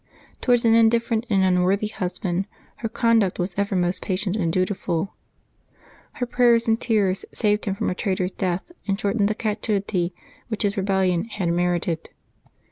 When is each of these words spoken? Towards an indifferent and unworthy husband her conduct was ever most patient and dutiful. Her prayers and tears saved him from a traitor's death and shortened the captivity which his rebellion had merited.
Towards 0.41 0.65
an 0.65 0.73
indifferent 0.73 1.27
and 1.29 1.43
unworthy 1.43 1.85
husband 1.85 2.47
her 2.77 2.89
conduct 2.89 3.37
was 3.37 3.53
ever 3.55 3.75
most 3.75 4.01
patient 4.01 4.35
and 4.35 4.51
dutiful. 4.51 5.13
Her 6.13 6.25
prayers 6.25 6.67
and 6.67 6.81
tears 6.81 7.23
saved 7.35 7.65
him 7.65 7.75
from 7.75 7.91
a 7.91 7.93
traitor's 7.93 8.31
death 8.31 8.63
and 8.87 8.99
shortened 8.99 9.27
the 9.27 9.35
captivity 9.35 10.15
which 10.47 10.63
his 10.63 10.75
rebellion 10.75 11.25
had 11.25 11.49
merited. 11.49 12.09